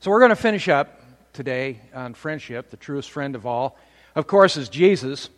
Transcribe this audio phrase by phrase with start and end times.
[0.00, 1.02] So we're going to finish up
[1.32, 3.76] today on friendship, the truest friend of all.
[4.14, 5.28] Of course, is Jesus.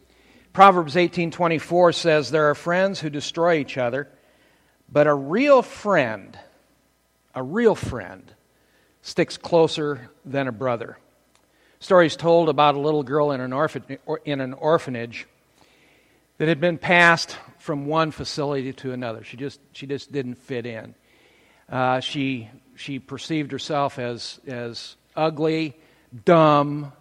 [0.53, 4.11] Proverbs 18:24 says there are friends who destroy each other,
[4.93, 6.39] but a real friend,
[7.35, 8.31] a real friend
[9.01, 10.99] sticks closer than a brother.
[11.79, 13.97] Stories told about a little girl in an, orphan,
[14.27, 15.27] in an orphanage
[16.37, 19.25] that had been passed from one facility to another.
[19.25, 20.95] She just, she just didn't fit in.
[21.67, 22.51] Uh, she,
[22.81, 25.77] she perceived herself as, as ugly,
[26.25, 26.93] dumb,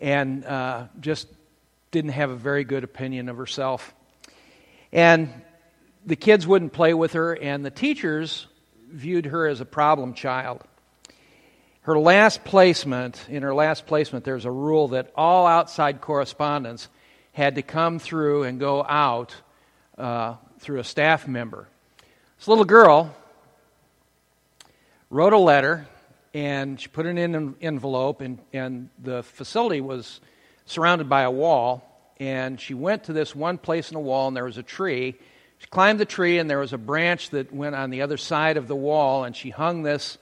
[0.00, 1.28] and uh, just
[1.92, 3.94] didn't have a very good opinion of herself.
[4.90, 5.32] And
[6.04, 8.48] the kids wouldn't play with her, and the teachers
[8.90, 10.60] viewed her as a problem child.
[11.82, 16.88] Her last placement, in her last placement, there's a rule that all outside correspondence
[17.32, 19.34] had to come through and go out
[19.96, 21.68] uh, through a staff member.
[22.38, 23.14] This little girl
[25.12, 25.86] wrote a letter
[26.32, 30.22] and she put it in an envelope, and, and the facility was
[30.64, 31.86] surrounded by a wall.
[32.18, 35.14] And she went to this one place in the wall, and there was a tree.
[35.58, 38.56] She climbed the tree, and there was a branch that went on the other side
[38.56, 40.16] of the wall, and she hung this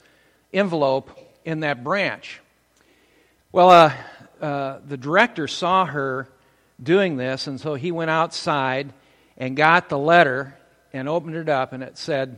[0.51, 2.41] envelope in that branch.
[3.53, 3.93] Well, uh,
[4.41, 6.27] uh, the director saw her
[6.83, 8.91] doing this, and so he went outside
[9.37, 10.57] and got the letter
[10.91, 12.37] and opened it up, and it said,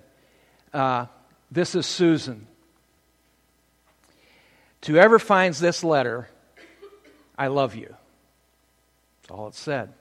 [0.74, 1.08] uh,
[1.54, 2.48] This is Susan.
[4.82, 6.28] To whoever finds this letter,
[7.38, 7.96] I love you.
[9.22, 9.94] That's all it said.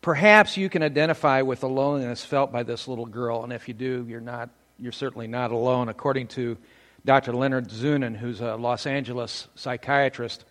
[0.00, 3.74] Perhaps you can identify with the loneliness felt by this little girl, and if you
[3.74, 5.88] do, you're not you're certainly not alone.
[5.88, 6.56] According to
[7.04, 7.32] Dr.
[7.32, 10.44] Leonard Zunin, who's a Los Angeles psychiatrist,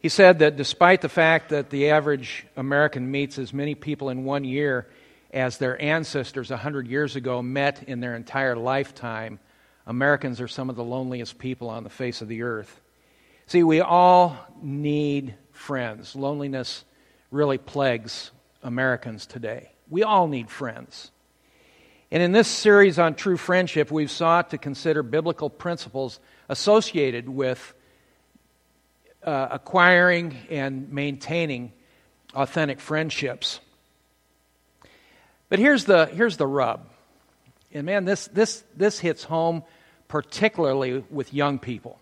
[0.00, 4.24] he said that despite the fact that the average American meets as many people in
[4.24, 4.88] one year
[5.32, 9.38] as their ancestors 100 years ago met in their entire lifetime,
[9.86, 12.80] Americans are some of the loneliest people on the face of the earth.
[13.46, 16.14] See, we all need friends.
[16.14, 16.84] Loneliness
[17.30, 18.30] really plagues
[18.62, 19.72] Americans today.
[19.88, 21.10] We all need friends.
[22.12, 26.18] And in this series on true friendship, we've sought to consider biblical principles
[26.48, 27.74] associated with
[29.22, 31.72] uh, acquiring and maintaining
[32.34, 33.60] authentic friendships.
[35.50, 36.86] But here's the, here's the rub.
[37.72, 39.62] And man, this, this, this hits home
[40.08, 42.00] particularly with young people.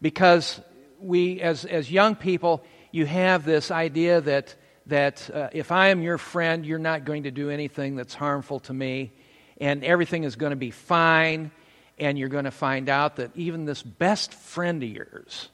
[0.00, 0.60] Because
[1.00, 4.54] we, as, as young people, you have this idea that,
[4.86, 8.60] that uh, if I am your friend, you're not going to do anything that's harmful
[8.60, 9.12] to me,
[9.60, 11.50] and everything is going to be fine,
[11.98, 15.48] and you're going to find out that even this best friend of yours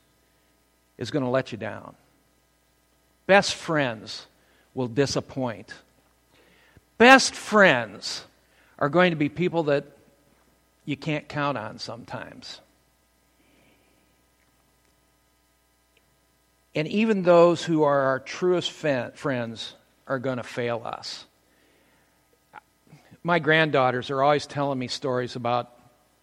[0.98, 1.94] is going to let you down.
[3.26, 4.26] Best friends
[4.74, 5.72] will disappoint.
[7.02, 8.24] Best friends
[8.78, 9.84] are going to be people that
[10.84, 12.60] you can't count on sometimes.
[16.76, 19.74] And even those who are our truest friends
[20.06, 21.24] are going to fail us.
[23.24, 25.72] My granddaughters are always telling me stories about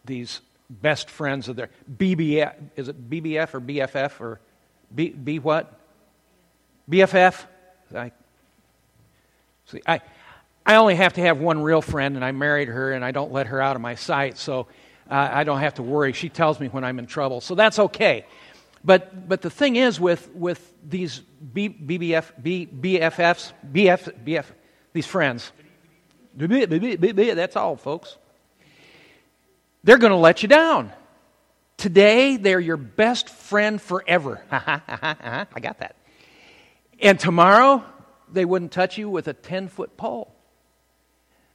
[0.06, 2.56] these best friends of their BBF.
[2.78, 4.40] Is it BBF or BFF or
[4.96, 5.78] B, B what?
[6.90, 7.44] BFF?
[7.94, 8.14] I,
[9.66, 10.00] see, I,
[10.70, 13.32] I only have to have one real friend, and I married her, and I don't
[13.32, 14.68] let her out of my sight, so
[15.10, 16.14] uh, I don't have to worry.
[16.14, 18.24] She tells me when I'm in trouble, so that's okay.
[18.86, 24.46] But, but the thing is, with, with these B, BBF, B, BFFs, BF, BF,
[24.94, 25.52] these friends,
[26.38, 28.18] that's all, folks.
[29.84, 30.94] They're going to let you down.
[31.78, 34.44] Today, they're your best friend forever.
[34.52, 35.96] I got that.
[37.00, 37.84] And tomorrow,
[38.32, 40.36] they wouldn't touch you with a 10 foot pole.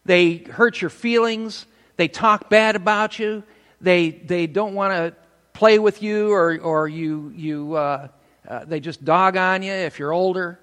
[0.04, 1.66] They hurt your feelings.
[1.96, 3.42] They talk bad about you.
[3.80, 5.14] They, they don't want to
[5.52, 8.08] play with you, or, or you, you, uh,
[8.48, 10.58] uh, they just dog on you if you're older.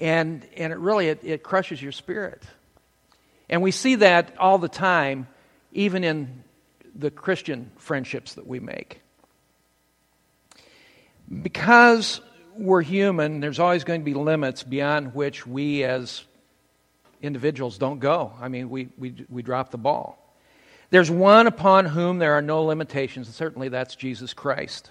[0.00, 2.42] And, and it really it, it crushes your spirit.
[3.48, 5.28] And we see that all the time,
[5.72, 6.42] even in
[6.94, 9.00] the Christian friendships that we make.
[11.42, 12.20] Because
[12.56, 16.24] we're human, there's always going to be limits beyond which we as
[17.24, 18.32] individuals don't go.
[18.40, 20.20] I mean, we, we, we drop the ball.
[20.90, 24.90] There's one upon whom there are no limitations, and certainly that's Jesus Christ.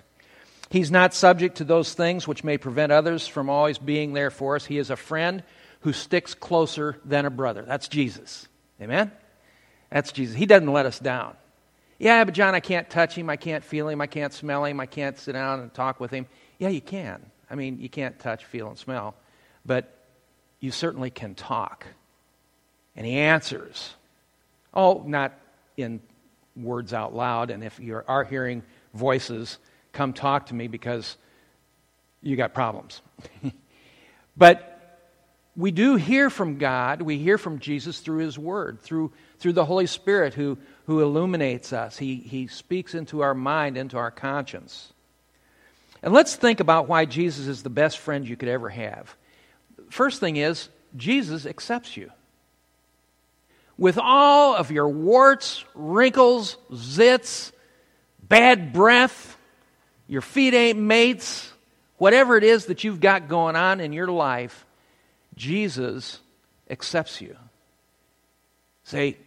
[0.70, 4.56] He's not subject to those things which may prevent others from always being there for
[4.56, 4.66] us.
[4.66, 5.44] He is a friend
[5.82, 7.62] who sticks closer than a brother.
[7.62, 8.48] That's Jesus.
[8.82, 9.12] Amen?
[9.92, 10.36] That's Jesus.
[10.36, 11.36] He doesn't let us down.
[12.00, 13.30] Yeah, but John, I can't touch him.
[13.30, 14.02] I can't feel him.
[14.02, 14.80] I can't smell him.
[14.80, 16.26] I can't sit down and talk with him.
[16.58, 17.24] Yeah, you can.
[17.50, 19.16] I mean, you can't touch, feel, and smell.
[19.66, 19.96] But
[20.60, 21.86] you certainly can talk.
[22.96, 23.94] And he answers.
[24.74, 25.34] Oh, not
[25.78, 26.02] in
[26.56, 27.50] words out loud.
[27.50, 28.64] And if you are hearing
[28.94, 29.58] voices,
[29.92, 31.18] come talk to me because
[32.22, 33.02] you got problems.
[34.38, 34.70] but
[35.56, 39.66] we do hear from God, we hear from Jesus through His Word, through, through the
[39.66, 40.58] Holy Spirit who,
[40.88, 41.98] who illuminates us.
[41.98, 44.92] He, he speaks into our mind, into our conscience.
[46.02, 49.16] And let's think about why Jesus is the best friend you could ever have.
[49.90, 52.12] First thing is, Jesus accepts you.
[53.78, 57.52] With all of your warts, wrinkles, zits,
[58.22, 59.38] bad breath,
[60.08, 61.52] your feet ain't mates,
[61.98, 64.66] whatever it is that you've got going on in your life,
[65.36, 66.20] Jesus
[66.70, 67.36] accepts you.
[68.84, 69.18] Say,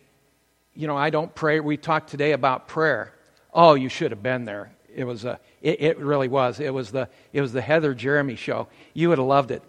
[0.75, 1.61] you know, I don't pray.
[1.61, 3.13] We talked today about prayer.
[3.53, 4.71] Oh, you should have been there.
[4.95, 6.61] It was a, it, it really was.
[6.61, 8.69] It was the, it was the Heather Jeremy show.
[8.95, 9.63] You would have loved it.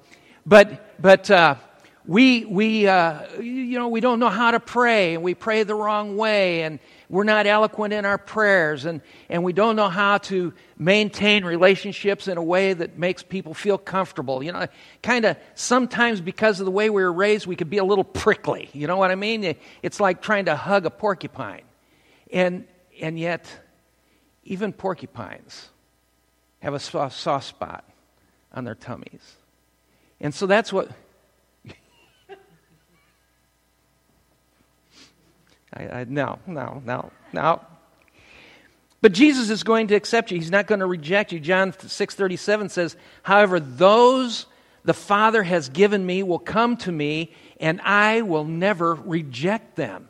[0.46, 1.56] But, but uh,
[2.08, 5.76] we, we, uh, you know, we don't know how to pray, and we pray the
[5.76, 10.18] wrong way, and we're not eloquent in our prayers, and, and we don't know how
[10.20, 14.42] to maintain relationships in a way that makes people feel comfortable.
[14.42, 14.68] You know,
[15.04, 18.06] kind of sometimes because of the way we were raised, we could be a little
[18.06, 18.70] prickly.
[18.72, 19.56] You know what I mean?
[19.84, 21.64] It's like trying to hug a porcupine.
[22.32, 22.66] And,
[23.02, 23.46] and yet,
[24.46, 25.70] even porcupines
[26.60, 27.84] have a soft, soft spot
[28.54, 29.36] on their tummies.
[30.22, 30.90] And so that's what
[35.78, 37.62] I, I, no, no, no, no.
[39.02, 40.38] But Jesus is going to accept you.
[40.38, 41.40] He's not going to reject you.
[41.40, 44.48] John 6:37 says, "However, those
[44.84, 50.10] the Father has given me will come to me, and I will never reject them."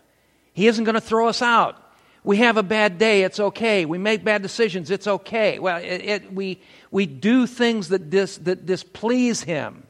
[0.53, 1.83] He isn't going to throw us out.
[2.23, 3.85] We have a bad day, it's okay.
[3.85, 5.59] We make bad decisions, it's okay.
[5.59, 6.61] Well, it, it, we,
[6.91, 9.83] we do things that, dis, that displease Him.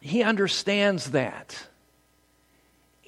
[0.00, 1.66] He understands that.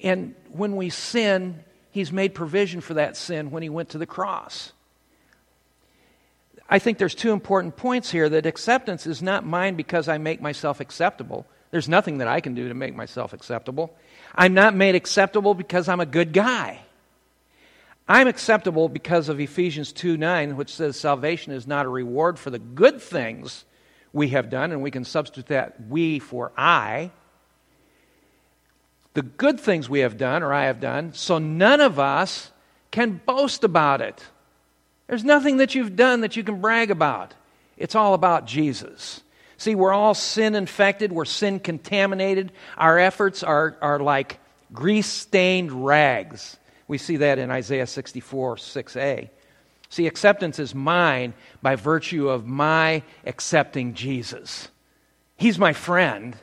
[0.05, 4.05] And when we sin, He's made provision for that sin when He went to the
[4.05, 4.71] cross.
[6.69, 10.41] I think there's two important points here that acceptance is not mine because I make
[10.41, 11.45] myself acceptable.
[11.71, 13.95] There's nothing that I can do to make myself acceptable.
[14.33, 16.81] I'm not made acceptable because I'm a good guy.
[18.07, 22.51] I'm acceptable because of Ephesians 2 9, which says salvation is not a reward for
[22.51, 23.65] the good things
[24.13, 27.11] we have done, and we can substitute that we for I
[29.15, 32.51] the good things we have done or I have done, so none of us
[32.91, 34.23] can boast about it.
[35.07, 37.33] There's nothing that you've done that you can brag about.
[37.77, 39.21] It's all about Jesus.
[39.57, 42.51] See, we're all sin infected, we're sin contaminated.
[42.77, 44.39] Our efforts are, are like
[44.73, 46.57] grease stained rags.
[46.87, 49.29] We see that in Isaiah 64 6a.
[49.89, 54.67] See, acceptance is mine by virtue of my accepting Jesus.
[55.37, 56.35] He's my friend,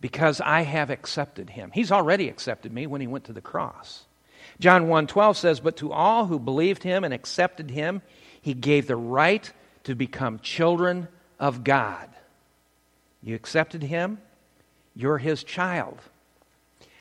[0.00, 1.70] because I have accepted him.
[1.72, 4.04] He's already accepted me when he went to the cross.
[4.58, 8.02] John 1:12 says, "But to all who believed him and accepted him,
[8.40, 9.52] he gave the right
[9.84, 11.08] to become children
[11.38, 12.08] of God."
[13.22, 14.20] You accepted him,
[14.94, 15.98] you're his child.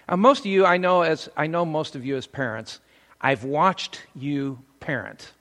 [0.08, 2.80] Now, most of you, I know as I know most of you as parents,
[3.22, 5.34] I've watched you parent.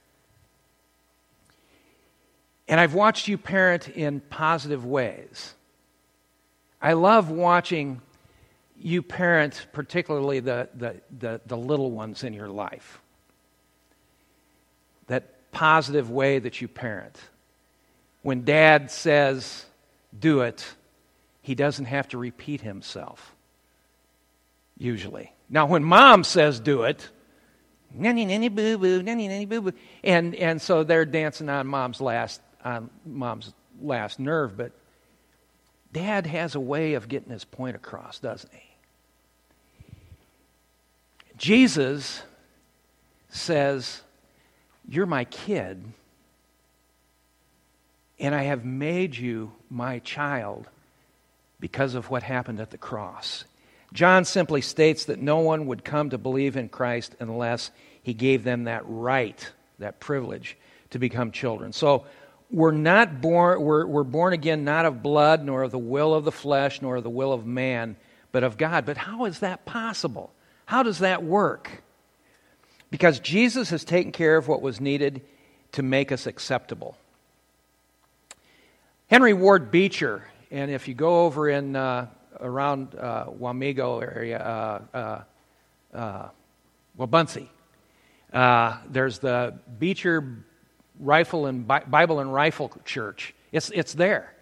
[2.69, 5.55] And I've watched you parent in positive ways.
[6.81, 8.01] I love watching
[8.81, 13.01] you parents, particularly the, the, the, the, little ones in your life.
[15.09, 17.19] That positive way that you parent.
[18.23, 19.65] When dad says,
[20.19, 20.65] do it,
[21.43, 23.35] he doesn't have to repeat himself,
[24.77, 25.33] usually.
[25.51, 27.09] Now, when mom says, do it,
[27.93, 29.73] nanny nanny boo boo, nanny nanny boo boo,
[30.05, 34.73] and, and so they're dancing on mom's last, on mom's last nerve, but
[35.93, 38.69] Dad has a way of getting his point across, doesn't he?
[41.37, 42.23] Jesus
[43.31, 44.03] says,
[44.89, 45.83] You're my kid,
[48.19, 50.69] and I have made you my child
[51.61, 53.45] because of what happened at the cross.
[53.93, 57.71] John simply states that no one would come to believe in Christ unless
[58.03, 60.57] he gave them that right, that privilege
[60.91, 61.73] to become children.
[61.73, 62.05] So
[62.51, 66.25] we're not born we're, we're born again not of blood nor of the will of
[66.25, 67.97] the flesh nor of the will of man
[68.31, 68.85] but of god.
[68.85, 70.31] But how is that possible?
[70.67, 71.83] How does that work?
[72.91, 75.23] Because jesus has taken care of what was needed
[75.73, 76.97] to make us acceptable.
[79.09, 82.07] Henry ward beecher and if you go over in uh,
[82.41, 86.29] around uh, wamego area uh, uh, uh
[86.99, 87.47] Wabaunsee,
[88.33, 90.45] uh, there's the beecher
[90.99, 93.35] rifle and Bible and rifle church.
[93.53, 94.35] It's, it's there.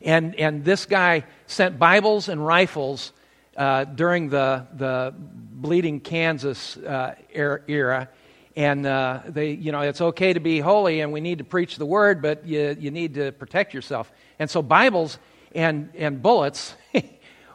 [0.00, 3.12] And, and this guy sent Bibles and rifles
[3.56, 8.08] uh, during the, the bleeding Kansas uh, era.
[8.54, 11.76] And uh, they, you know, it's okay to be holy and we need to preach
[11.76, 14.10] the word, but you, you need to protect yourself.
[14.38, 15.18] And so Bibles
[15.54, 16.74] and, and bullets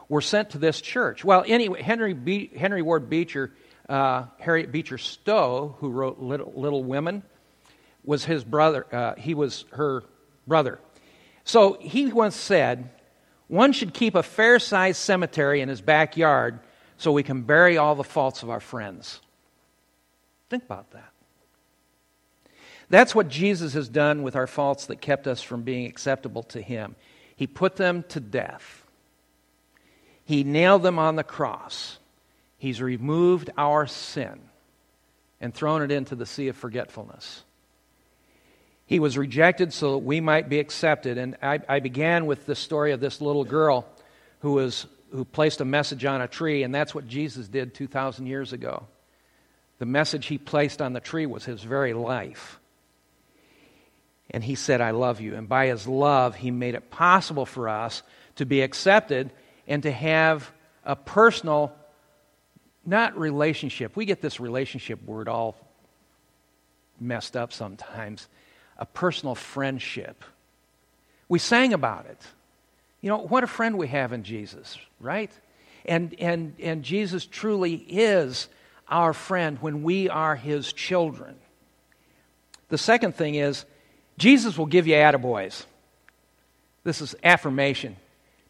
[0.08, 1.24] were sent to this church.
[1.24, 3.52] Well, anyway, Henry, Be- Henry Ward Beecher,
[3.88, 7.22] uh, Harriet Beecher Stowe, who wrote Little, Little Women,
[8.04, 8.86] was his brother.
[8.92, 10.04] Uh, he was her
[10.46, 10.78] brother.
[11.44, 12.90] So he once said,
[13.48, 16.60] one should keep a fair sized cemetery in his backyard
[16.96, 19.20] so we can bury all the faults of our friends.
[20.48, 21.12] Think about that.
[22.88, 26.60] That's what Jesus has done with our faults that kept us from being acceptable to
[26.60, 26.94] him.
[27.36, 28.84] He put them to death,
[30.24, 31.98] He nailed them on the cross.
[32.58, 34.40] He's removed our sin
[35.40, 37.42] and thrown it into the sea of forgetfulness.
[38.92, 41.16] He was rejected so that we might be accepted.
[41.16, 43.86] And I, I began with the story of this little girl
[44.40, 48.26] who, was, who placed a message on a tree, and that's what Jesus did 2,000
[48.26, 48.86] years ago.
[49.78, 52.60] The message he placed on the tree was his very life.
[54.28, 55.36] And he said, I love you.
[55.36, 58.02] And by his love, he made it possible for us
[58.36, 59.30] to be accepted
[59.66, 60.52] and to have
[60.84, 61.74] a personal,
[62.84, 63.96] not relationship.
[63.96, 65.56] We get this relationship word all
[67.00, 68.28] messed up sometimes
[68.78, 70.24] a personal friendship.
[71.28, 72.20] We sang about it.
[73.00, 75.30] You know, what a friend we have in Jesus, right?
[75.84, 78.48] And, and, and Jesus truly is
[78.88, 81.34] our friend when we are his children.
[82.68, 83.64] The second thing is,
[84.18, 85.64] Jesus will give you attaboys.
[86.84, 87.96] This is affirmation.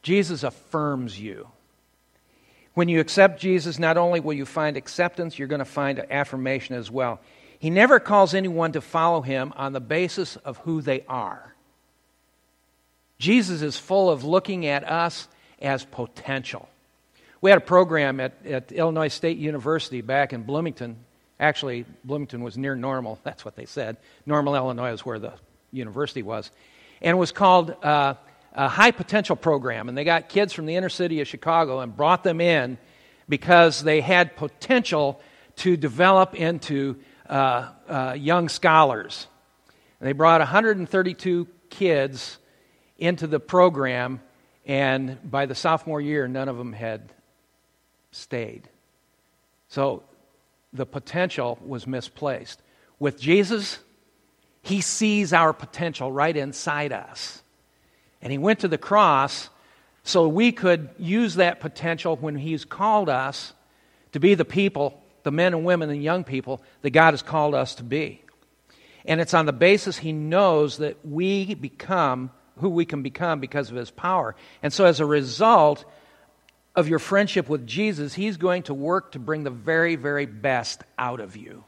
[0.03, 1.49] Jesus affirms you.
[2.75, 6.75] When you accept Jesus, not only will you find acceptance, you're going to find affirmation
[6.75, 7.21] as well.
[7.63, 11.55] He never calls anyone to follow him on the basis of who they are.
[13.21, 15.29] Jesus is full of looking at us
[15.61, 16.69] as potential.
[17.41, 20.97] We had a program at, at Illinois State University back in Bloomington.
[21.39, 23.21] Actually, Bloomington was near Normal.
[23.23, 23.97] That's what they said.
[24.27, 25.35] Normal, Illinois is where the
[25.71, 26.51] university was.
[27.01, 28.15] And it was called uh,
[28.55, 29.89] a High Potential Program.
[29.89, 32.77] And they got kids from the inner city of Chicago and brought them in
[33.29, 35.21] because they had potential
[35.59, 36.97] to develop into
[37.33, 39.27] uh, uh, young scholars.
[39.99, 42.39] And they brought 132 kids
[42.99, 44.21] into the program,
[44.67, 47.11] and by the sophomore year, none of them had
[48.11, 48.69] stayed.
[49.69, 50.03] So
[50.75, 52.61] the potential was misplaced.
[52.99, 53.79] With Jesus,
[54.61, 57.43] he sees our potential right inside us.
[58.21, 59.49] And he went to the cross
[60.05, 63.55] so we could use that potential when he's called us
[64.13, 67.55] to be the people the men and women and young people that God has called
[67.55, 68.23] us to be.
[69.05, 73.71] And it's on the basis He knows that we become who we can become because
[73.71, 74.37] of His power.
[74.63, 75.85] And so, as a result
[76.75, 80.83] of your friendship with Jesus, He's going to work to bring the very, very best
[80.99, 81.65] out of you.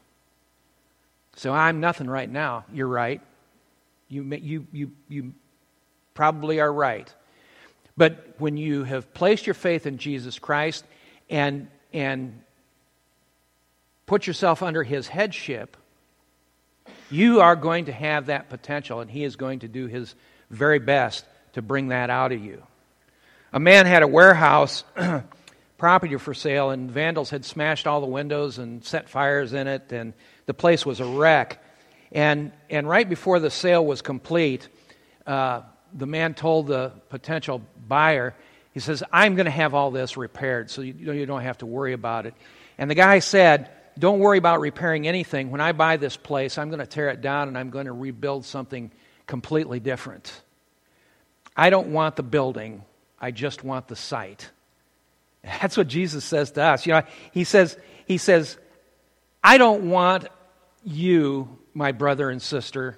[1.35, 2.65] So, I'm nothing right now.
[2.73, 3.21] You're right.
[4.07, 5.33] You, you, you, you
[6.13, 7.13] probably are right.
[7.97, 10.85] But when you have placed your faith in Jesus Christ
[11.29, 12.41] and, and
[14.05, 15.77] put yourself under his headship,
[17.09, 20.15] you are going to have that potential, and he is going to do his
[20.49, 22.61] very best to bring that out of you.
[23.53, 24.83] A man had a warehouse
[25.77, 29.91] property for sale, and vandals had smashed all the windows and set fires in it,
[29.91, 30.13] and
[30.45, 31.63] the place was a wreck.
[32.11, 34.67] And, and right before the sale was complete,
[35.25, 35.61] uh,
[35.93, 38.35] the man told the potential buyer,
[38.73, 41.65] he says, I'm going to have all this repaired, so you, you don't have to
[41.65, 42.33] worry about it.
[42.77, 45.51] And the guy said, don't worry about repairing anything.
[45.51, 47.93] When I buy this place, I'm going to tear it down and I'm going to
[47.93, 48.91] rebuild something
[49.27, 50.41] completely different.
[51.55, 52.83] I don't want the building,
[53.19, 54.49] I just want the site.
[55.43, 56.85] That's what Jesus says to us.
[56.85, 58.57] You know, he says, he says,
[59.43, 60.27] I don't want
[60.83, 62.97] you, my brother and sister,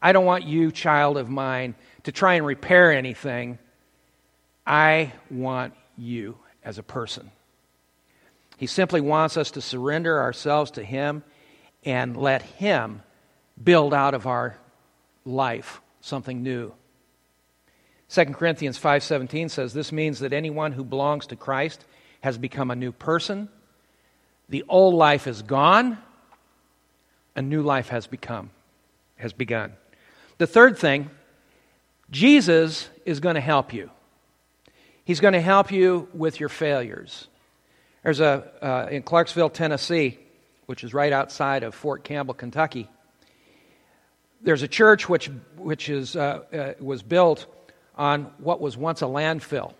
[0.00, 3.58] I don't want you, child of mine, to try and repair anything.
[4.66, 7.30] I want you as a person.
[8.56, 11.24] He simply wants us to surrender ourselves to Him
[11.84, 13.02] and let Him
[13.62, 14.56] build out of our
[15.24, 16.72] life something new.
[18.08, 21.84] 2 Corinthians 5:17 says this means that anyone who belongs to Christ
[22.20, 23.48] has become a new person.
[24.48, 25.98] The old life is gone,
[27.34, 28.50] a new life has become
[29.16, 29.72] has begun.
[30.38, 31.08] The third thing,
[32.10, 33.90] Jesus is going to help you.
[35.04, 37.28] He's going to help you with your failures.
[38.02, 40.18] There's a, uh, in Clarksville, Tennessee,
[40.66, 42.88] which is right outside of Fort Campbell, Kentucky,
[44.42, 47.46] there's a church which, which is, uh, uh, was built
[47.96, 49.72] on what was once a landfill.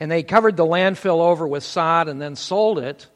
[0.00, 3.06] And they covered the landfill over with sod and then sold it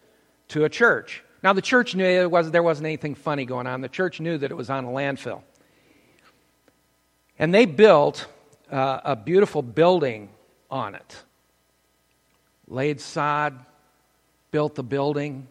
[0.48, 1.22] to a church.
[1.42, 3.80] Now, the church knew it was, there wasn't anything funny going on.
[3.80, 5.42] The church knew that it was on a landfill.
[7.38, 8.26] And they built
[8.70, 10.28] uh, a beautiful building
[10.70, 11.22] on it.
[12.72, 13.58] Laid sod,
[14.50, 15.46] built the building.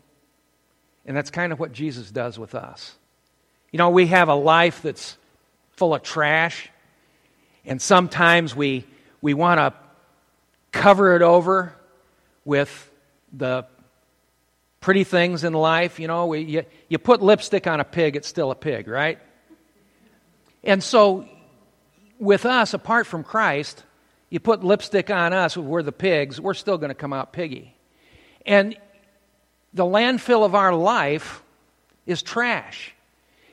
[1.05, 2.95] And that's kind of what Jesus does with us.
[3.71, 5.17] You know, we have a life that's
[5.71, 6.69] full of trash,
[7.65, 8.85] and sometimes we,
[9.21, 9.73] we want to
[10.71, 11.73] cover it over
[12.43, 12.91] with
[13.31, 13.65] the
[14.81, 15.99] pretty things in life.
[15.99, 19.19] You know, we, you, you put lipstick on a pig, it's still a pig, right?
[20.63, 21.27] And so,
[22.19, 23.83] with us, apart from Christ,
[24.31, 27.75] you put lipstick on us, we're the pigs, we're still going to come out piggy.
[28.45, 28.75] And
[29.73, 31.43] the landfill of our life
[32.05, 32.95] is trash.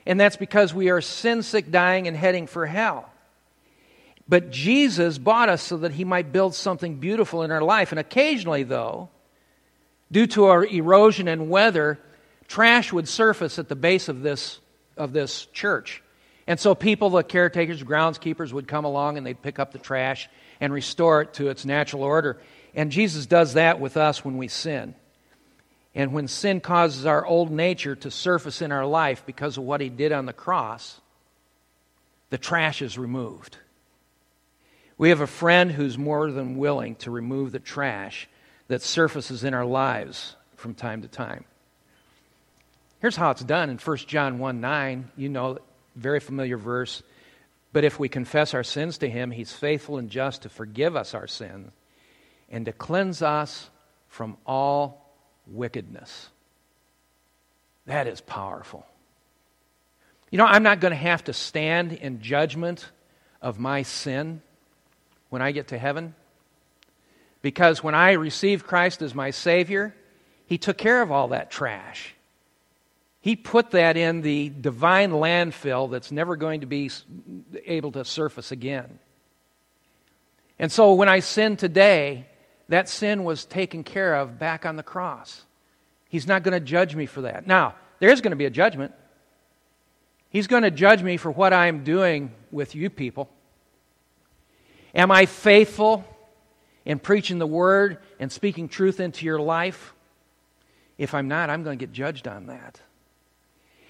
[0.05, 3.11] And that's because we are sin sick, dying, and heading for hell.
[4.27, 7.91] But Jesus bought us so that he might build something beautiful in our life.
[7.91, 9.09] And occasionally, though,
[10.11, 11.99] due to our erosion and weather,
[12.47, 14.59] trash would surface at the base of this,
[14.95, 16.01] of this church.
[16.47, 20.29] And so people, the caretakers, groundskeepers, would come along and they'd pick up the trash
[20.59, 22.37] and restore it to its natural order.
[22.75, 24.95] And Jesus does that with us when we sin.
[25.95, 29.81] And when sin causes our old nature to surface in our life because of what
[29.81, 31.01] he did on the cross,
[32.29, 33.57] the trash is removed.
[34.97, 38.27] We have a friend who's more than willing to remove the trash
[38.67, 41.45] that surfaces in our lives from time to time.
[42.99, 45.11] Here's how it's done in 1 John 1 9.
[45.15, 45.57] You know,
[45.95, 47.01] very familiar verse.
[47.71, 51.13] But if we confess our sins to him, he's faithful and just to forgive us
[51.13, 51.71] our sins
[52.49, 53.69] and to cleanse us
[54.07, 55.13] from all
[55.45, 56.29] wickedness.
[57.85, 58.85] That is powerful.
[60.31, 62.89] You know, I'm not going to have to stand in judgment
[63.41, 64.41] of my sin
[65.29, 66.15] when I get to heaven.
[67.41, 69.95] Because when I received Christ as my Savior,
[70.45, 72.13] He took care of all that trash.
[73.21, 76.89] He put that in the divine landfill that's never going to be
[77.65, 78.99] able to surface again.
[80.57, 82.27] And so when I sin today,
[82.69, 85.43] that sin was taken care of back on the cross.
[86.07, 87.45] He's not going to judge me for that.
[87.45, 88.93] Now, there is going to be a judgment.
[90.29, 93.29] He's going to judge me for what I'm doing with you people.
[94.95, 96.05] Am I faithful
[96.85, 99.93] in preaching the word and speaking truth into your life?
[100.97, 102.79] If I'm not, I'm going to get judged on that.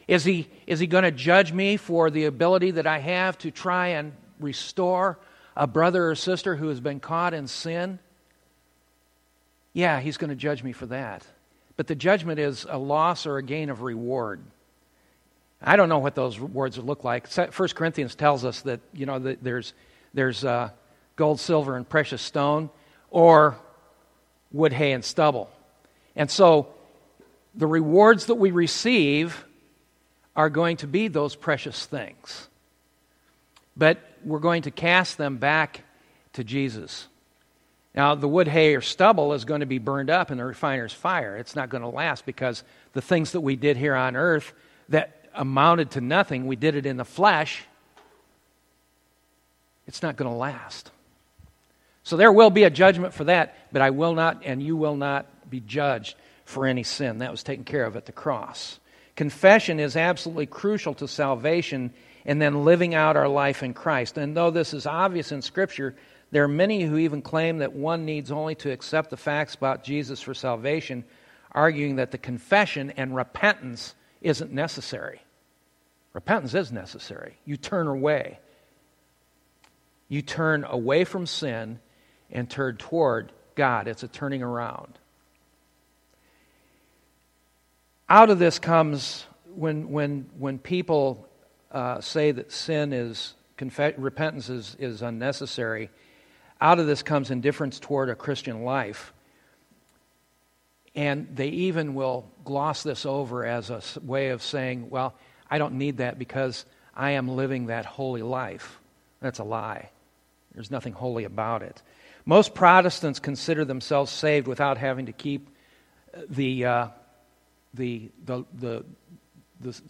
[0.10, 3.52] Is he, is he going to judge me for the ability that I have to
[3.52, 5.20] try and restore
[5.56, 8.00] a brother or sister who has been caught in sin?
[9.72, 11.28] Yeah, he's going to judge me for that.
[11.78, 14.42] But the judgment is a loss or a gain of reward.
[15.62, 17.28] I don't know what those words look like.
[17.28, 19.74] First Corinthians tells us that you know that there's
[20.16, 20.72] there's uh,
[21.18, 22.72] gold, silver, and precious stone,
[23.12, 23.60] or
[24.52, 25.52] wood, hay, and stubble.
[26.16, 26.70] And so
[27.54, 29.46] the rewards that we receive
[30.40, 32.48] are going to be those precious things.
[33.76, 35.82] But we're going to cast them back
[36.32, 37.08] to Jesus.
[37.94, 40.94] Now, the wood, hay, or stubble is going to be burned up in the refiner's
[40.94, 41.36] fire.
[41.36, 44.54] It's not going to last because the things that we did here on earth
[44.88, 47.66] that amounted to nothing, we did it in the flesh,
[49.88, 50.90] it's not going to last.
[52.04, 54.96] So there will be a judgment for that, but I will not, and you will
[54.96, 57.18] not be judged for any sin.
[57.18, 58.80] That was taken care of at the cross.
[59.20, 61.92] Confession is absolutely crucial to salvation
[62.24, 64.18] and then living out our life in Christ.
[64.18, 65.98] And though this is obvious in Scripture,
[66.32, 69.84] there are many who even claim that one needs only to accept the facts about
[69.84, 71.04] Jesus for salvation,
[71.52, 75.22] arguing that the confession and repentance isn't necessary.
[76.14, 77.38] Repentance is necessary.
[77.44, 78.40] You turn away.
[80.08, 81.82] You turn away from sin
[82.32, 83.90] and turn toward God.
[83.90, 84.98] It's a turning around.
[88.10, 91.30] Out of this comes when, when, when people
[91.72, 95.92] uh, say that sin is, conf- repentance is, is unnecessary,
[96.60, 99.14] out of this comes indifference toward a Christian life.
[100.96, 105.14] And they even will gloss this over as a way of saying, well,
[105.48, 108.80] I don't need that because I am living that holy life.
[109.22, 109.92] That's a lie.
[110.56, 111.80] There's nothing holy about it.
[112.26, 115.48] Most Protestants consider themselves saved without having to keep
[116.28, 116.88] the, uh,
[117.74, 118.86] the, the, the,
[119.60, 119.82] the,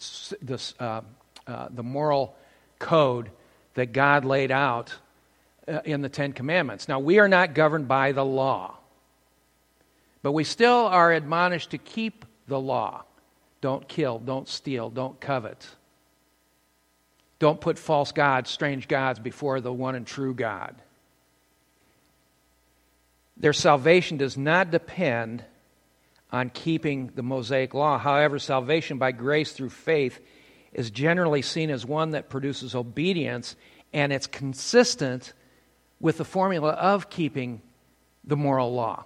[0.42, 1.02] the, uh,
[1.48, 2.36] uh, the moral
[2.78, 3.30] code
[3.74, 4.94] that God laid out
[5.68, 6.88] uh, in the Ten Commandments.
[6.88, 8.78] Now, we are not governed by the law,
[10.22, 13.04] but we still are admonished to keep the law.
[13.62, 15.68] Don't kill, don't steal, don't covet.
[17.39, 20.76] Don't put false gods, strange gods, before the one and true God.
[23.38, 25.46] Their salvation does not depend
[26.32, 27.98] on keeping the Mosaic law.
[27.98, 30.20] However, salvation by grace through faith
[30.74, 33.56] is generally seen as one that produces obedience
[33.94, 35.34] and it's consistent
[36.00, 37.62] with the formula of keeping
[38.24, 39.06] the moral law.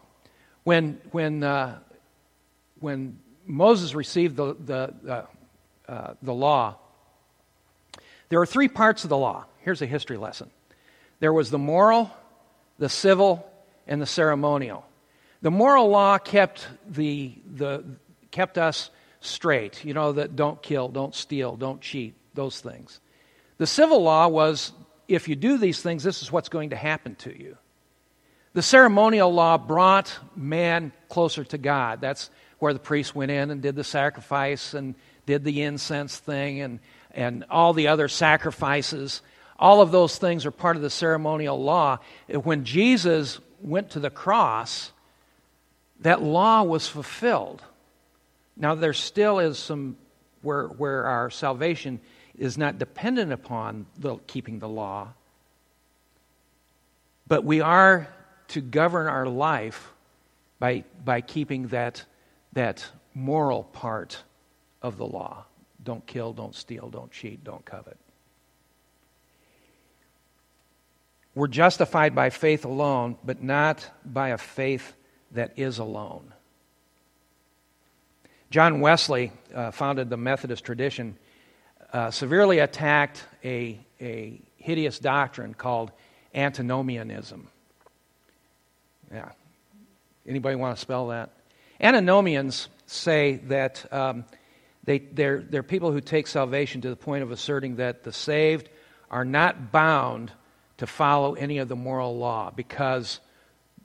[0.64, 1.80] When, when, uh,
[2.80, 5.26] when Moses received the, the, uh,
[5.92, 6.78] uh, the law,
[8.30, 9.46] there are three parts of the law.
[9.60, 10.50] Here's a history lesson
[11.20, 12.12] there was the moral,
[12.80, 13.50] the civil,
[13.88, 14.86] and the ceremonial.
[15.44, 17.84] The moral law kept, the, the,
[18.32, 19.84] kept us straight.
[19.84, 23.00] You know, that don't kill, don't steal, don't cheat, those things.
[23.58, 24.72] The civil law was
[25.08, 27.58] if you do these things, this is what's going to happen to you.
[28.54, 32.00] The ceremonial law brought man closer to God.
[32.00, 32.30] That's
[32.60, 36.80] where the priest went in and did the sacrifice and did the incense thing and,
[37.12, 39.22] and all the other sacrifices.
[39.60, 42.00] All of those things are part of the ceremonial law.
[42.30, 44.94] When Jesus went to the cross,
[46.02, 47.62] that law was fulfilled.
[48.56, 49.98] Now, there still is some
[50.42, 52.00] where, where our salvation
[52.38, 55.14] is not dependent upon the, keeping the law,
[57.28, 58.08] but we are
[58.50, 59.94] to govern our life
[60.60, 62.04] by, by keeping that,
[62.54, 64.22] that moral part
[64.82, 65.46] of the law.
[65.84, 67.98] Don't kill, don't steal, don't cheat, don't covet.
[71.36, 74.94] We're justified by faith alone, but not by a faith
[75.34, 76.34] that is alone.
[78.50, 81.18] John Wesley uh, founded the Methodist tradition
[81.92, 85.92] uh, severely attacked a, a hideous doctrine called
[86.34, 87.48] antinomianism.
[89.12, 89.30] Yeah.
[90.28, 91.30] Anybody want to spell that?
[91.80, 94.26] Antinomians say that um,
[94.84, 98.70] they, they're, they're people who take salvation to the point of asserting that the saved
[99.12, 100.32] are not bound
[100.78, 103.20] to follow any of the moral law because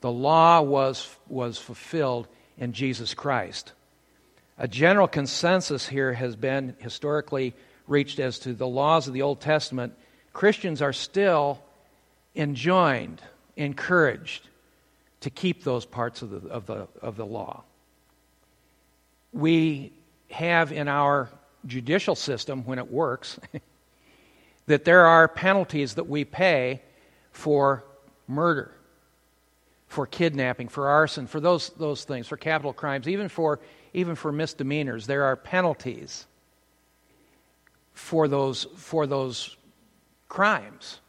[0.01, 3.73] the law was, was fulfilled in Jesus Christ.
[4.57, 7.53] A general consensus here has been historically
[7.87, 9.93] reached as to the laws of the Old Testament,
[10.31, 11.61] Christians are still
[12.35, 13.21] enjoined,
[13.57, 14.47] encouraged
[15.21, 17.63] to keep those parts of the, of the, of the law.
[19.33, 19.91] We
[20.31, 21.29] have in our
[21.65, 23.39] judicial system, when it works,
[24.67, 26.81] that there are penalties that we pay
[27.31, 27.83] for
[28.27, 28.71] murder,
[29.89, 33.59] for kidnapping, for arson, for those, those things, for capital crimes, even for,
[33.91, 35.07] even for misdemeanors.
[35.07, 36.27] There are penalties
[37.91, 39.57] for those, for those
[40.29, 40.99] crimes.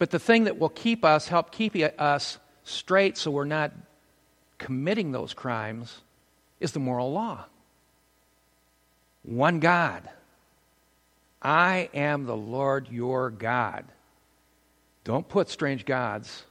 [0.00, 3.72] But the thing that will keep us, help keep us straight so we're not
[4.58, 6.00] committing those crimes,
[6.58, 7.44] is the moral law.
[9.22, 10.08] One God.
[11.40, 13.84] I am the Lord your God.
[15.04, 16.44] Don't put strange gods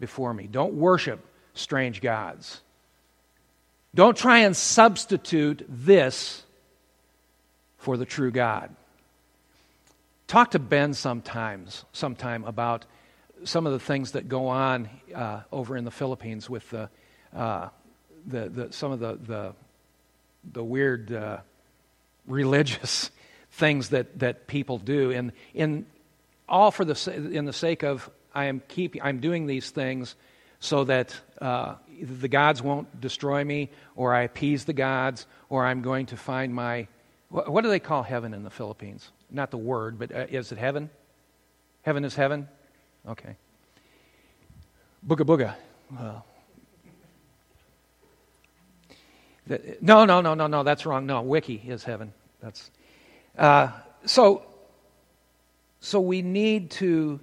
[0.00, 0.46] before me.
[0.46, 2.60] Don't worship strange gods.
[3.94, 6.44] Don't try and substitute this
[7.78, 8.74] for the true God.
[10.26, 12.84] Talk to Ben sometimes, sometime about
[13.44, 16.88] some of the things that go on uh, over in the Philippines with the,
[17.34, 17.68] uh,
[18.26, 19.52] the, the, some of the, the,
[20.52, 21.38] the weird uh,
[22.26, 23.10] religious
[23.52, 25.10] things that, that people do.
[25.10, 25.86] And in
[26.48, 30.14] all for the, in the sake of I am keeping, I'm doing these things
[30.60, 35.80] so that uh, the gods won't destroy me, or I appease the gods, or I'm
[35.82, 36.88] going to find my
[37.28, 39.10] what do they call heaven in the Philippines?
[39.30, 40.90] Not the word, but uh, is it heaven?
[41.82, 42.48] Heaven is heaven?
[43.08, 43.36] Okay.
[45.06, 45.54] Booga booga.
[49.48, 51.06] The, no, no, no, no, no, that's wrong.
[51.06, 52.12] No, wiki is heaven.
[52.40, 52.70] That's
[53.38, 53.70] uh,
[54.04, 54.42] so.
[55.80, 57.20] So we need to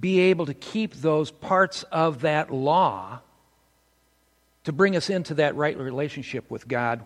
[0.00, 3.20] be able to keep those parts of that law
[4.64, 7.02] to bring us into that right relationship with God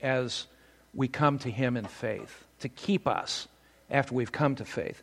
[0.00, 0.46] as
[0.94, 3.48] we come to Him in faith, to keep us
[3.90, 5.02] after we've come to faith.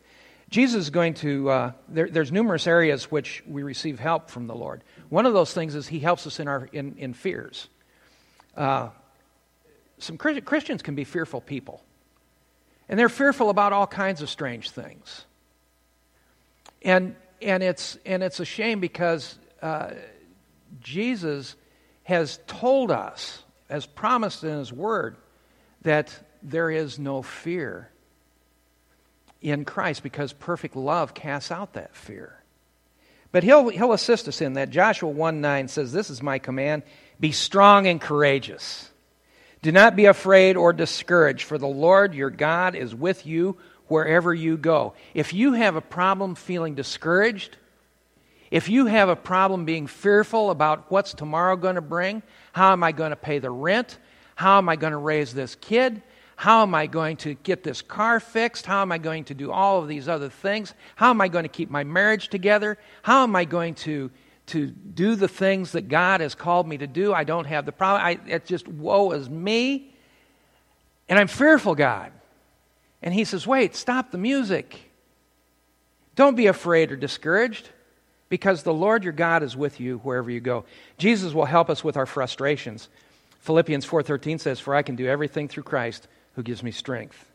[0.50, 4.54] Jesus is going to, uh, there, there's numerous areas which we receive help from the
[4.54, 4.82] Lord.
[5.10, 7.68] One of those things is He helps us in, our, in, in fears.
[8.56, 8.88] Uh,
[9.98, 11.82] some Christians can be fearful people,
[12.88, 15.24] and they're fearful about all kinds of strange things.
[16.82, 19.90] And, and, it's, and it's a shame because uh,
[20.80, 21.56] Jesus
[22.04, 25.16] has told us, as promised in His Word,
[25.82, 27.90] that there is no fear
[29.40, 32.34] in Christ because perfect love casts out that fear.
[33.30, 34.70] But he'll, he'll assist us in that.
[34.70, 36.82] Joshua 1 9 says, This is my command
[37.20, 38.88] be strong and courageous.
[39.60, 44.32] Do not be afraid or discouraged, for the Lord your God is with you wherever
[44.34, 44.94] you go.
[45.14, 47.56] If you have a problem feeling discouraged,
[48.50, 52.22] If you have a problem being fearful about what's tomorrow going to bring,
[52.52, 53.98] how am I going to pay the rent?
[54.36, 56.02] How am I going to raise this kid?
[56.36, 58.64] How am I going to get this car fixed?
[58.64, 60.72] How am I going to do all of these other things?
[60.96, 62.78] How am I going to keep my marriage together?
[63.02, 64.10] How am I going to,
[64.46, 67.12] to do the things that God has called me to do?
[67.12, 68.06] I don't have the problem.
[68.06, 69.92] I, it's just woe is me.
[71.08, 72.12] And I'm fearful, God.
[73.02, 74.90] And He says, wait, stop the music.
[76.16, 77.68] Don't be afraid or discouraged
[78.28, 80.64] because the Lord your God is with you wherever you go.
[80.98, 82.88] Jesus will help us with our frustrations.
[83.40, 86.08] Philippians 4:13 says, "For I can do everything through Christ
[86.38, 87.28] who gives me strength.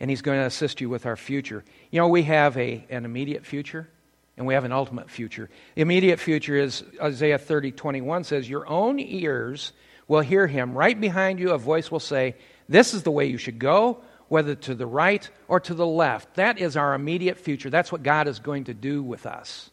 [0.00, 1.62] And He's going to assist you with our future.
[1.92, 3.88] You know, we have a, an immediate future
[4.36, 5.48] and we have an ultimate future.
[5.76, 9.72] The immediate future is Isaiah 30, 21 says, Your own ears
[10.08, 10.74] will hear him.
[10.74, 12.34] Right behind you, a voice will say,
[12.68, 13.98] This is the way you should go,
[14.30, 16.36] whether to the right or to the left.
[16.36, 17.68] That is our immediate future.
[17.68, 19.70] That's what God is going to do with us.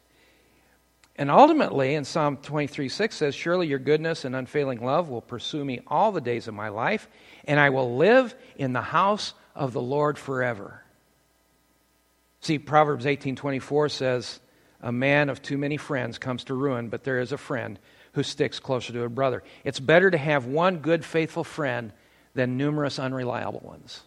[1.15, 5.63] And ultimately, in Psalm 23 6 says, Surely your goodness and unfailing love will pursue
[5.63, 7.07] me all the days of my life,
[7.45, 10.81] and I will live in the house of the Lord forever.
[12.41, 14.39] See, Proverbs 18:24 says,
[14.81, 17.77] "A man of too many friends comes to ruin, but there is a friend
[18.13, 21.93] who sticks closer to a brother." It's better to have one good faithful friend
[22.33, 24.01] than numerous unreliable ones.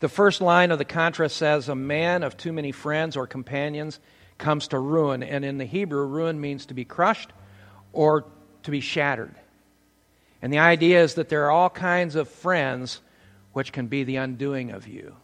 [0.00, 3.98] The first line of the contrast says, "A man of too many friends or companions
[4.38, 7.32] comes to ruin," and in the Hebrew, ruin means to be crushed
[7.92, 8.24] or
[8.62, 9.34] to be shattered.
[10.40, 13.00] And the idea is that there are all kinds of friends
[13.52, 15.16] which can be the undoing of you.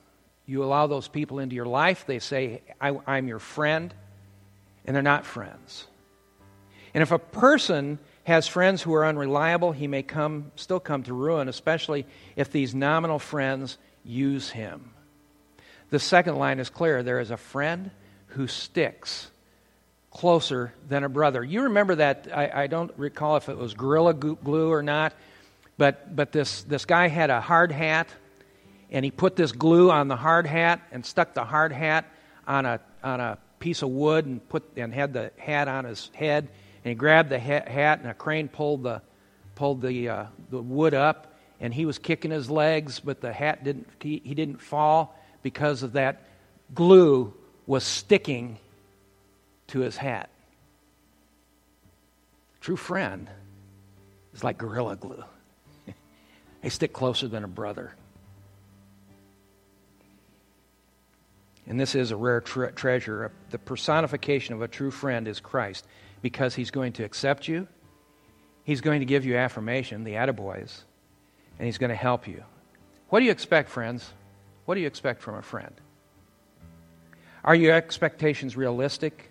[0.47, 3.95] You allow those people into your life, they say, I, am your friend,
[4.85, 5.87] and they're not friends.
[6.93, 11.15] And if a person has friends who are unreliable, he may come, still come to
[11.15, 14.91] ruin, especially if these nominal friends use him.
[15.91, 17.91] The second line is clear there is a friend
[18.29, 19.31] who sticks
[20.11, 21.43] closer than a brother.
[21.43, 25.13] You remember that, I, I, don't recall if it was Gorilla Glue or not,
[25.77, 28.09] but, but this, this guy had a hard hat,
[28.91, 32.05] and he put this glue on the hard hat and stuck the hard hat
[32.47, 36.11] on a, on a piece of wood and, put, and had the hat on his
[36.15, 36.49] head.
[36.85, 39.03] And he grabbed the hat, and a crane pulled the,
[39.57, 43.65] pulled the, uh, the wood up, and he was kicking his legs, but the hat
[43.65, 46.23] didn't, he, he didn't fall because of that
[46.75, 47.33] glue
[47.67, 48.59] was sticking
[49.69, 50.31] to his hat.
[52.61, 53.29] True friend
[54.35, 55.25] is like gorilla glue.
[56.63, 57.95] they stick closer than a brother.
[61.67, 63.33] And this is a rare tre- treasure.
[63.51, 65.87] The personification of a true friend is Christ
[66.21, 67.69] because he's going to accept you,
[68.65, 70.85] he's going to give you affirmation, the attaboys,
[71.59, 72.43] and he's going to help you.
[73.09, 74.11] What do you expect, friends?
[74.65, 75.75] What do you expect from a friend?
[77.45, 79.31] Are your expectations realistic?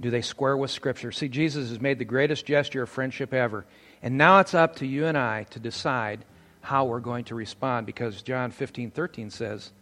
[0.00, 1.10] Do they square with Scripture?
[1.10, 3.66] See, Jesus has made the greatest gesture of friendship ever.
[4.02, 6.24] And now it's up to you and I to decide
[6.60, 9.72] how we're going to respond because John 15 13 says,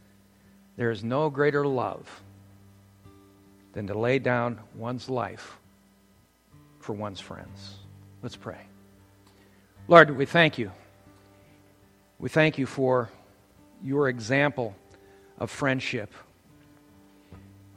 [0.76, 2.22] There is no greater love
[3.72, 5.58] than to lay down one's life
[6.80, 7.74] for one's friends.
[8.22, 8.60] Let's pray.
[9.88, 10.70] Lord, we thank you.
[12.18, 13.10] We thank you for
[13.82, 14.74] your example
[15.38, 16.12] of friendship.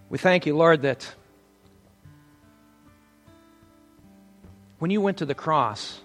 [0.10, 1.14] We thank you, Lord, that
[4.80, 6.00] When you went to the cross,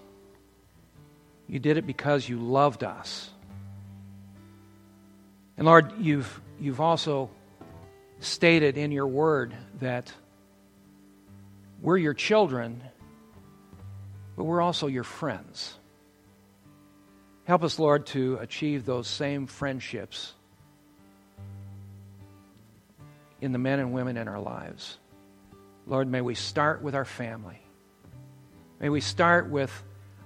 [1.47, 3.29] you did it because you loved us.
[5.57, 7.29] And Lord, you've, you've also
[8.19, 10.11] stated in your word that
[11.81, 12.83] we're your children,
[14.35, 15.75] but we're also your friends.
[17.45, 20.33] Help us, Lord, to achieve those same friendships
[23.39, 24.97] in the men and women in our lives.
[25.85, 27.61] Lord, may we start with our family.
[28.79, 29.71] May we start with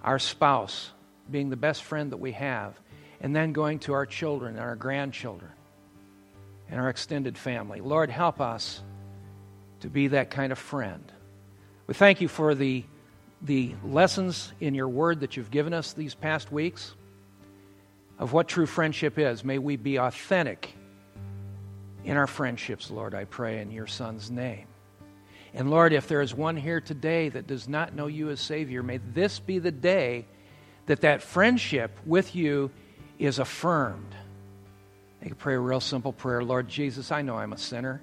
[0.01, 0.91] our spouse
[1.29, 2.79] being the best friend that we have,
[3.19, 5.51] and then going to our children and our grandchildren
[6.69, 7.81] and our extended family.
[7.81, 8.81] Lord, help us
[9.81, 11.03] to be that kind of friend.
[11.85, 12.85] We thank you for the,
[13.41, 16.93] the lessons in your word that you've given us these past weeks
[18.19, 19.43] of what true friendship is.
[19.43, 20.75] May we be authentic
[22.03, 24.67] in our friendships, Lord, I pray in your Son's name.
[25.53, 28.83] And Lord, if there is one here today that does not know you as Savior,
[28.83, 30.25] may this be the day
[30.85, 32.71] that that friendship with you
[33.17, 34.15] is affirmed.
[35.21, 38.01] I can pray a real simple prayer Lord Jesus, I know I'm a sinner.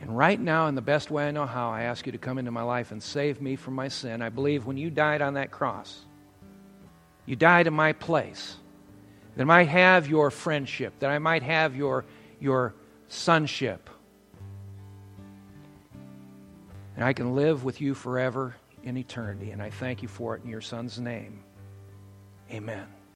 [0.00, 2.38] And right now, in the best way I know how, I ask you to come
[2.38, 4.22] into my life and save me from my sin.
[4.22, 6.04] I believe when you died on that cross,
[7.28, 8.56] you died in my place,
[9.36, 12.04] that I might have your friendship, that I might have your,
[12.40, 12.74] your
[13.08, 13.88] sonship
[16.98, 19.52] And I can live with you forever in eternity.
[19.52, 21.44] And I thank you for it in your Son's name.
[22.50, 22.97] Amen.